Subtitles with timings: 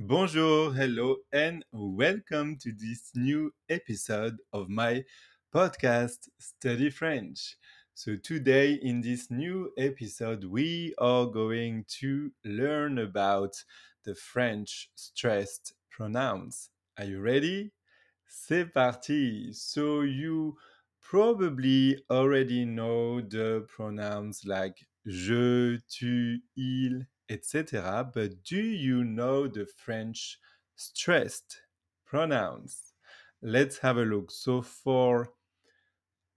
[0.00, 5.04] Bonjour, hello, and welcome to this new episode of my
[5.54, 7.56] podcast, Study French.
[7.94, 13.54] So, today in this new episode, we are going to learn about
[14.04, 16.70] the French stressed pronouns.
[16.98, 17.70] Are you ready?
[18.26, 19.52] C'est parti!
[19.52, 20.56] So, you
[21.00, 28.10] probably already know the pronouns like je, tu, il, etc.
[28.12, 30.38] But do you know the French
[30.76, 31.60] stressed
[32.04, 32.94] pronouns?
[33.42, 34.30] Let's have a look.
[34.30, 35.30] So for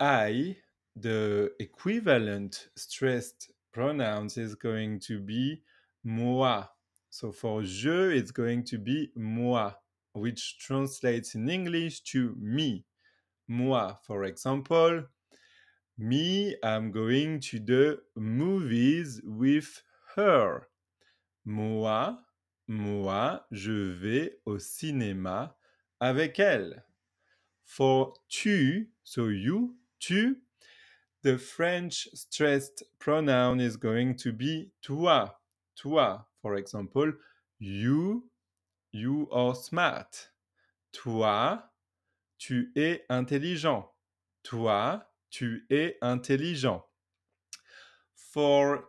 [0.00, 0.56] I,
[0.94, 5.62] the equivalent stressed pronouns is going to be
[6.02, 6.64] moi.
[7.10, 9.72] So for je, it's going to be moi,
[10.12, 12.84] which translates in English to me.
[13.48, 15.04] Moi, for example,
[15.98, 19.82] me, I'm going to the movies with
[20.14, 20.68] her.
[21.46, 22.20] Moi,
[22.66, 25.56] moi, je vais au cinéma
[26.00, 26.84] avec elle.
[27.62, 30.42] For tu, so you, tu,
[31.22, 35.28] the French stressed pronoun is going to be toi,
[35.76, 36.26] toi.
[36.42, 37.12] For example,
[37.60, 38.28] you,
[38.90, 40.30] you are smart.
[40.92, 41.58] Toi,
[42.38, 43.86] tu es intelligent.
[44.42, 45.00] Toi,
[45.30, 46.82] tu es intelligent.
[48.16, 48.88] For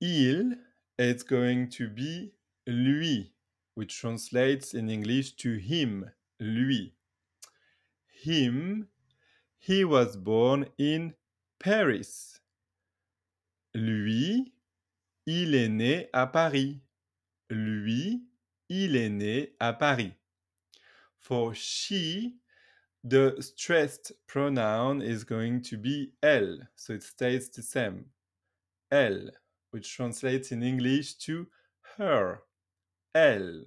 [0.00, 0.56] il,
[0.98, 2.32] it's going to be
[2.66, 3.32] lui,
[3.74, 6.94] which translates in English to him, lui.
[8.22, 8.88] Him,
[9.58, 11.14] he was born in
[11.58, 12.40] Paris.
[13.74, 14.52] Lui,
[15.26, 16.80] il est né à Paris.
[17.50, 18.22] Lui,
[18.70, 20.14] il est né à Paris.
[21.18, 22.36] For she,
[23.04, 28.06] the stressed pronoun is going to be elle, so it stays the same.
[28.90, 29.30] Elle,
[29.76, 31.46] which translates in English to
[31.98, 32.40] her.
[33.14, 33.66] Elle.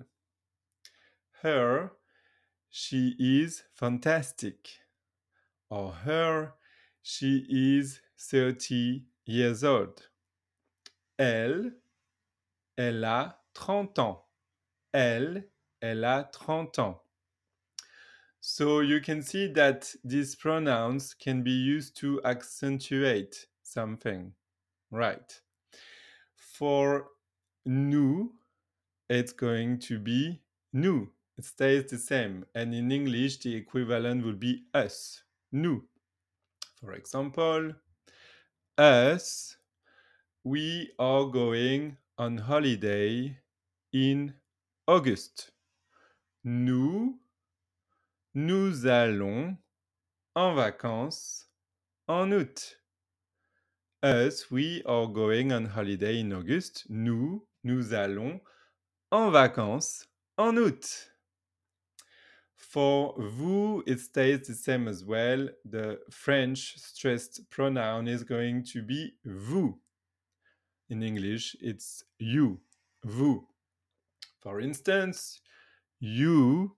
[1.44, 1.92] Her,
[2.68, 4.70] she is fantastic.
[5.70, 6.54] Or her,
[7.04, 10.10] she is 30 years old.
[11.20, 11.73] Elle,
[12.76, 14.17] elle a 30 ans.
[14.92, 15.44] Elle,
[15.80, 16.98] elle a 30 ans.
[18.39, 24.33] So you can see that these pronouns can be used to accentuate something.
[24.89, 25.39] Right.
[26.39, 27.05] For
[27.66, 28.32] nous,
[29.10, 30.42] it's going to be
[30.73, 31.10] nous.
[31.38, 32.45] It stays the same.
[32.55, 35.83] And in English, the equivalent would be us, nous.
[36.82, 37.73] For example,
[38.77, 39.58] us,
[40.44, 43.38] we are going on holiday
[43.94, 44.33] in
[44.88, 45.52] August.
[46.44, 47.20] Nous,
[48.33, 49.58] nous allons
[50.36, 51.48] en vacances
[52.08, 52.79] en août.
[54.02, 56.86] Us, we are going on holiday in August.
[56.89, 58.39] Nous, nous allons
[59.11, 61.11] en vacances en août.
[62.55, 65.49] For vous, it stays the same as well.
[65.65, 69.77] The French stressed pronoun is going to be vous.
[70.89, 72.58] In English, it's you,
[73.04, 73.45] vous.
[74.39, 75.42] For instance,
[75.99, 76.73] you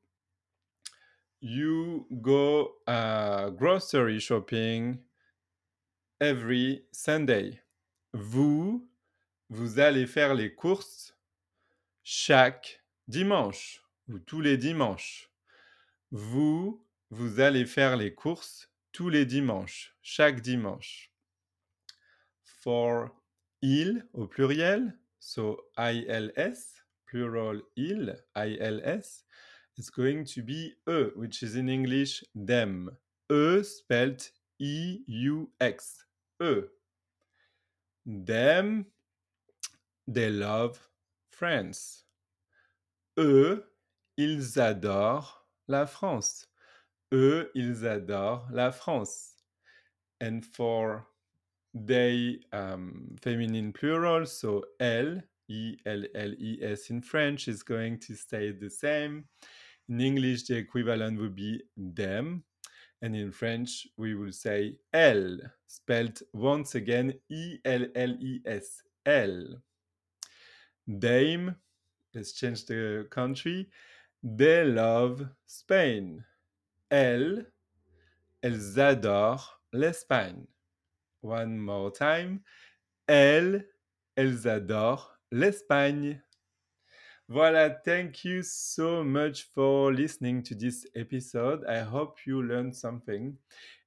[1.39, 4.97] you go uh, grocery shopping
[6.21, 7.59] every Sunday.
[8.13, 8.87] Vous,
[9.49, 11.17] vous allez faire les courses
[12.03, 15.31] chaque dimanche ou tous les dimanches.
[16.11, 21.11] Vous, vous allez faire les courses tous les dimanches, chaque dimanche.
[22.43, 23.09] For
[23.63, 29.25] il au pluriel, so ILS, plural il, ILS,
[29.75, 32.95] it's going to be e, which is in English them.
[33.31, 34.21] E spelled
[34.59, 36.05] E-U-X.
[36.41, 36.61] E.
[38.05, 38.85] Them,
[40.07, 40.79] they love
[41.29, 42.05] France.
[43.17, 43.63] Eux,
[44.17, 46.47] ils adorent la France.
[47.13, 49.35] Eux, ils adorent la France.
[50.19, 51.07] And for
[51.73, 57.99] they um, feminine plural, so elle, E L L E S in French is going
[57.99, 59.25] to stay the same.
[59.89, 62.43] In English, the equivalent would be them.
[63.01, 68.83] And in French, we will say elle, spelled once again E L L E S,
[69.05, 69.61] elle.
[70.87, 71.55] Dame,
[72.13, 73.69] let's change the country.
[74.23, 76.23] They love Spain.
[76.91, 77.45] Elles,
[78.43, 80.45] elles adorent l'Espagne.
[81.21, 82.41] One more time.
[83.07, 83.65] Elles,
[84.15, 86.21] elles adorent l'Espagne.
[87.31, 91.63] Voilà, thank you so much for listening to this episode.
[91.63, 93.37] I hope you learned something.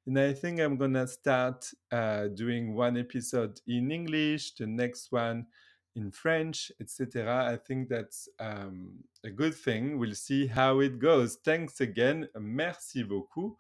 [0.06, 5.44] And I think I'm gonna start uh, doing one episode in English, the next one
[5.94, 7.44] in French, etc.
[7.52, 9.99] I think that's um, a good thing.
[9.99, 11.37] We'll see how it goes.
[11.44, 12.26] Thanks again.
[12.40, 13.58] Merci beaucoup.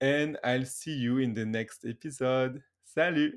[0.00, 2.60] And I'll see you in the next episode.
[2.82, 3.34] Salut!